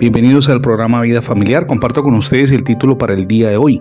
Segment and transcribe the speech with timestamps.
[0.00, 1.66] Bienvenidos al programa Vida Familiar.
[1.66, 3.80] Comparto con ustedes el título para el día de hoy,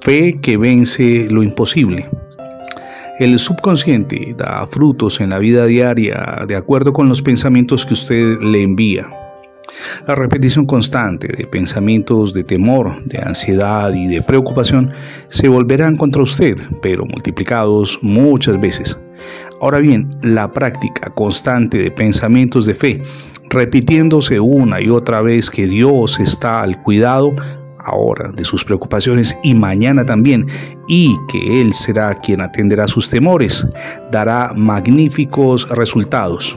[0.00, 2.08] Fe que vence lo imposible.
[3.18, 8.40] El subconsciente da frutos en la vida diaria de acuerdo con los pensamientos que usted
[8.40, 9.08] le envía.
[10.06, 14.90] La repetición constante de pensamientos de temor, de ansiedad y de preocupación
[15.28, 18.98] se volverán contra usted, pero multiplicados muchas veces.
[19.60, 23.02] Ahora bien, la práctica constante de pensamientos de fe,
[23.52, 27.34] repitiéndose una y otra vez que Dios está al cuidado,
[27.78, 30.46] ahora de sus preocupaciones y mañana también,
[30.88, 33.66] y que Él será quien atenderá sus temores,
[34.10, 36.56] dará magníficos resultados.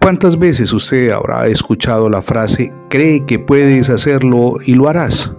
[0.00, 5.30] ¿Cuántas veces usted habrá escuchado la frase, cree que puedes hacerlo y lo harás?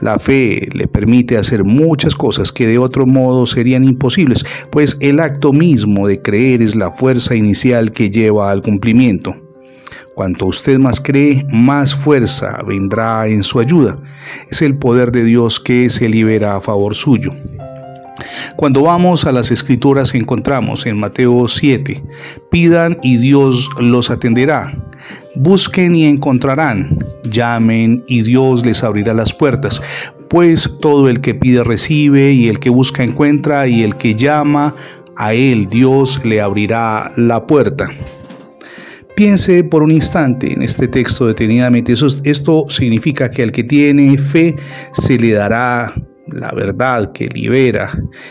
[0.00, 5.20] La fe le permite hacer muchas cosas que de otro modo serían imposibles, pues el
[5.20, 9.51] acto mismo de creer es la fuerza inicial que lleva al cumplimiento.
[10.14, 13.96] Cuanto usted más cree, más fuerza vendrá en su ayuda.
[14.50, 17.32] Es el poder de Dios que se libera a favor suyo.
[18.56, 22.02] Cuando vamos a las escrituras encontramos en Mateo 7,
[22.50, 24.72] pidan y Dios los atenderá.
[25.34, 29.80] Busquen y encontrarán, llamen y Dios les abrirá las puertas,
[30.28, 34.74] pues todo el que pide recibe y el que busca encuentra y el que llama
[35.16, 37.88] a él Dios le abrirá la puerta.
[39.14, 41.92] Piense por un instante en este texto detenidamente.
[41.92, 44.56] esto significa que al que tiene fe
[44.92, 45.92] se le dará
[46.28, 47.90] la verdad que libera.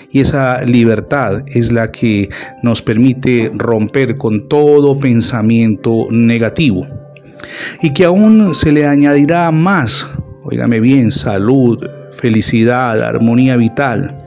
[0.09, 2.29] Y esa libertad es la que
[2.63, 6.85] nos permite romper con todo pensamiento negativo.
[7.81, 10.09] Y que aún se le añadirá más,
[10.43, 14.20] oígame bien, salud, felicidad, armonía vital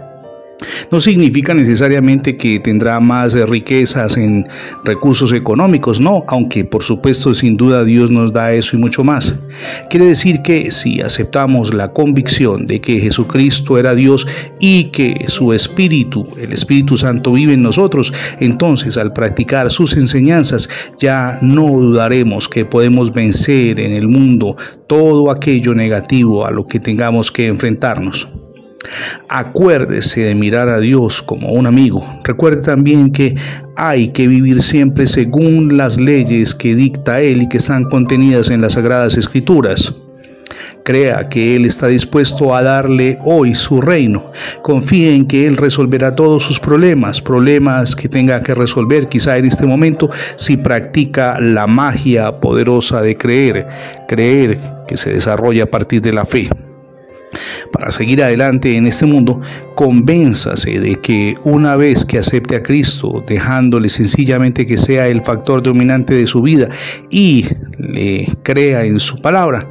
[0.91, 4.47] no significa necesariamente que tendrá más riquezas en
[4.85, 9.37] recursos económicos, no, aunque por supuesto sin duda Dios nos da eso y mucho más.
[9.91, 14.27] Quiere decir que si aceptamos la convicción de que Jesucristo era Dios
[14.61, 20.69] y que su Espíritu, el Espíritu Santo vive en nosotros, entonces al practicar sus enseñanzas
[20.99, 26.81] ya no dudaremos que podemos vencer en el mundo todo aquello negativo a lo que
[26.81, 28.29] tengamos que enfrentarnos.
[29.29, 32.05] Acuérdese de mirar a Dios como un amigo.
[32.25, 33.35] Recuerde también que
[33.77, 38.61] hay que vivir siempre según las leyes que dicta Él y que están contenidas en
[38.61, 39.95] las Sagradas Escrituras.
[40.85, 44.31] Crea que Él está dispuesto a darle hoy su reino.
[44.63, 49.47] Confíe en que Él resolverá todos sus problemas, problemas que tenga que resolver quizá en
[49.47, 53.67] este momento si practica la magia poderosa de creer,
[54.07, 56.51] creer que se desarrolla a partir de la fe
[57.73, 59.41] para seguir adelante en este mundo,
[59.75, 65.63] convénzase de que una vez que acepte a Cristo, dejándole sencillamente que sea el factor
[65.63, 66.69] dominante de su vida
[67.11, 67.47] y
[67.79, 69.69] le crea en su palabra,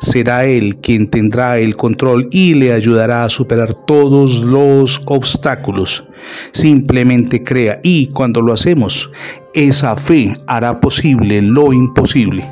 [0.00, 6.04] será Él quien tendrá el control y le ayudará a superar todos los obstáculos.
[6.52, 9.10] Simplemente crea y cuando lo hacemos,
[9.54, 12.44] esa fe hará posible lo imposible.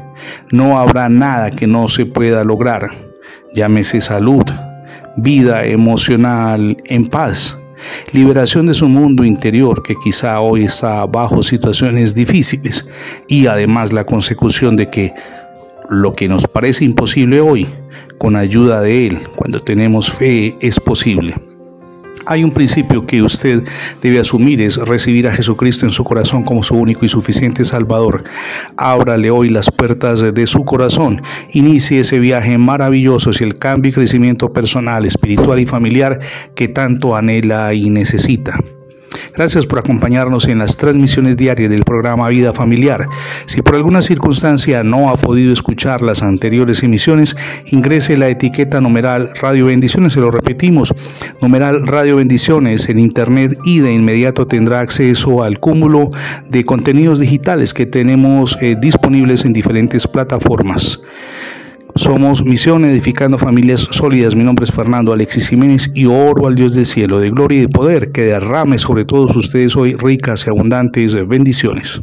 [0.51, 2.91] No habrá nada que no se pueda lograr.
[3.55, 4.45] Llámese salud,
[5.17, 7.59] vida emocional en paz,
[8.13, 12.89] liberación de su mundo interior que quizá hoy está bajo situaciones difíciles
[13.29, 15.13] y además la consecución de que
[15.91, 17.67] lo que nos parece imposible hoy,
[18.17, 21.35] con ayuda de Él, cuando tenemos fe, es posible.
[22.25, 23.65] Hay un principio que usted
[24.01, 28.25] debe asumir, es recibir a Jesucristo en su corazón como su único y suficiente Salvador.
[28.77, 31.21] Ábrale hoy las puertas de su corazón.
[31.53, 36.21] Inicie ese viaje maravilloso hacia el cambio y crecimiento personal, espiritual y familiar
[36.55, 38.59] que tanto anhela y necesita.
[39.35, 43.07] Gracias por acompañarnos en las transmisiones diarias del programa Vida Familiar.
[43.47, 47.35] Si por alguna circunstancia no ha podido escuchar las anteriores emisiones,
[47.67, 50.95] ingrese la etiqueta numeral Radio Bendiciones, se lo repetimos,
[51.41, 56.11] numeral Radio Bendiciones en Internet y de inmediato tendrá acceso al cúmulo
[56.51, 61.01] de contenidos digitales que tenemos eh, disponibles en diferentes plataformas.
[61.95, 64.35] Somos Misión Edificando Familias Sólidas.
[64.35, 67.61] Mi nombre es Fernando Alexis Jiménez y oro al Dios del cielo de gloria y
[67.63, 72.03] de poder que derrame sobre todos ustedes hoy ricas y abundantes bendiciones.